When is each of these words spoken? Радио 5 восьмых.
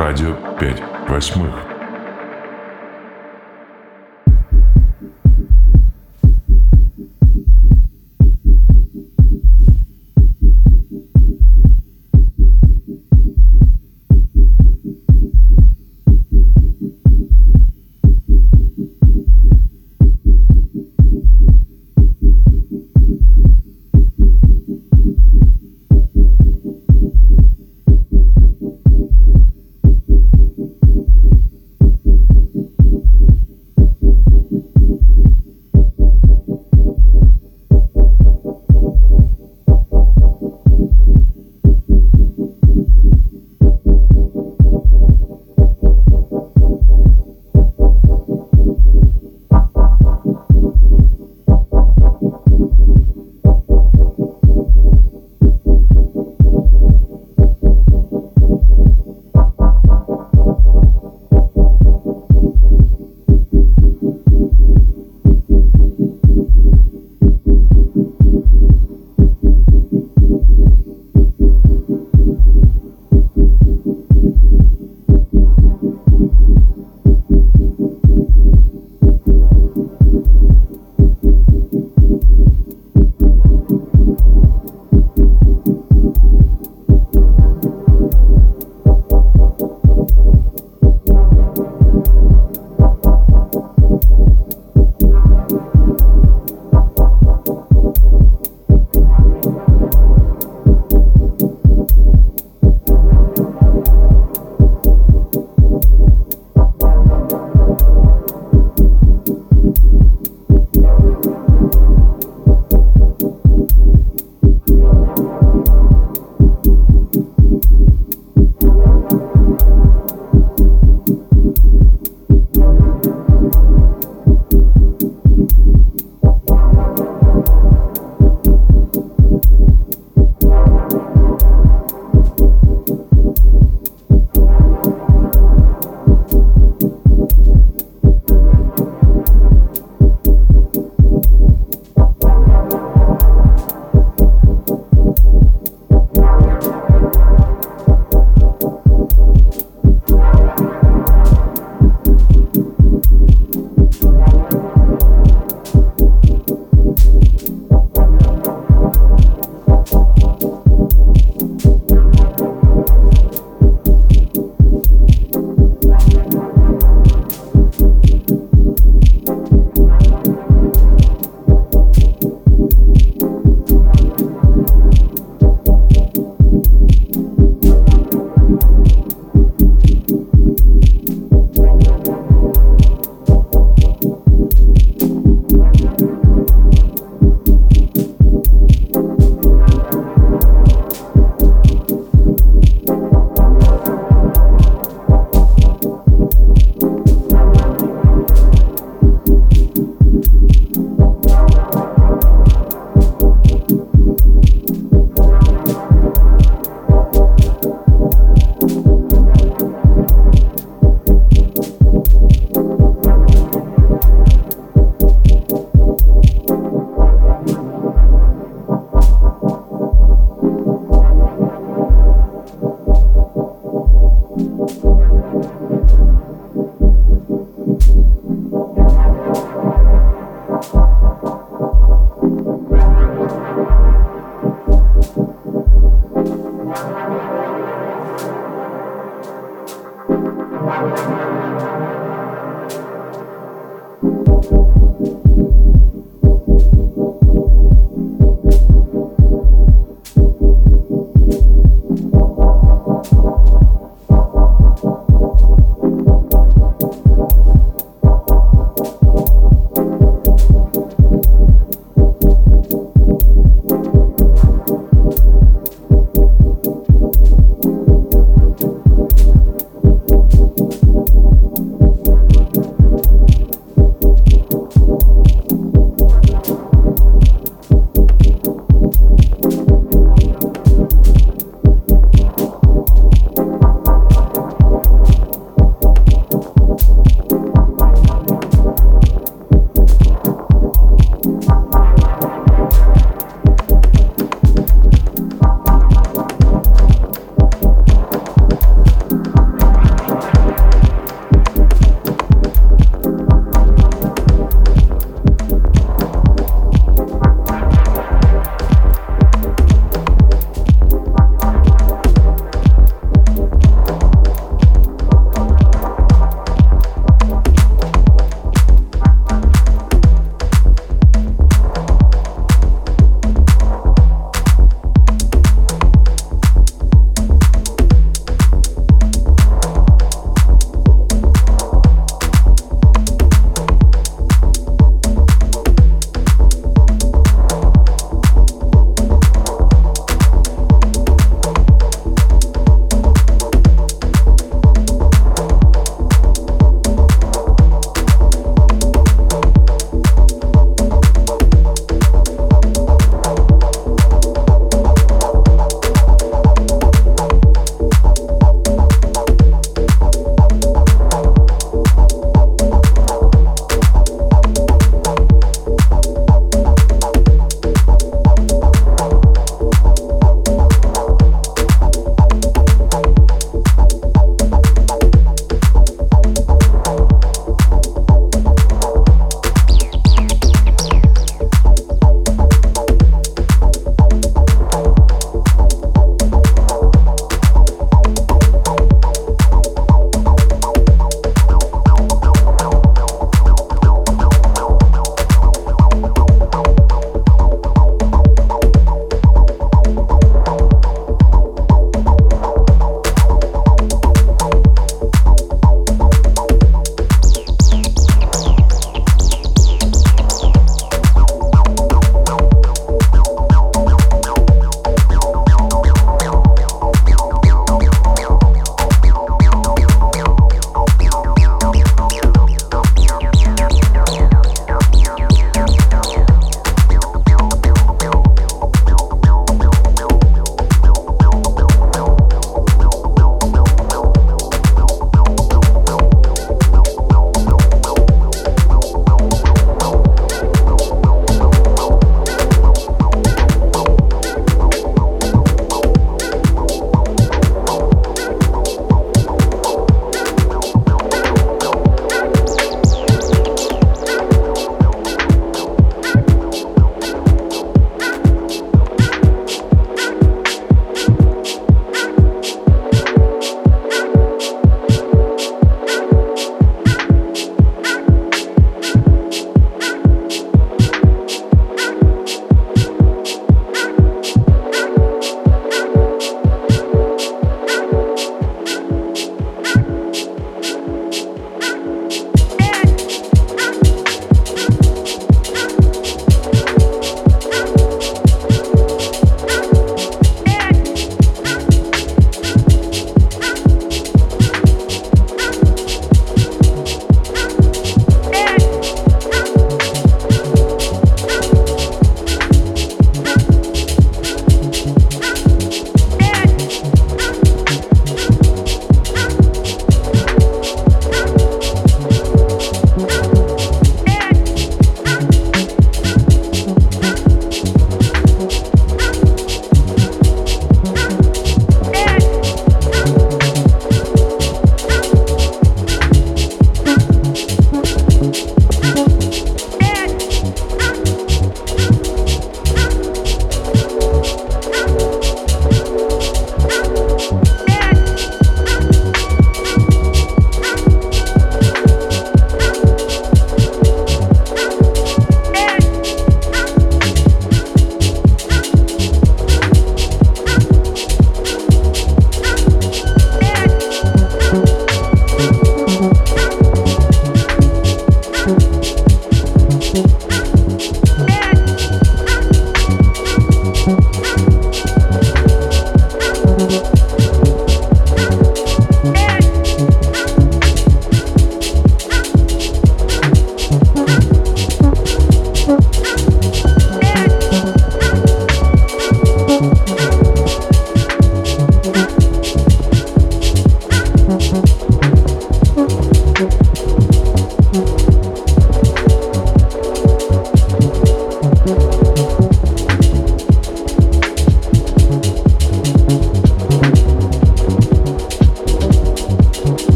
Радио 0.00 0.34
5 0.58 0.82
восьмых. 1.10 1.69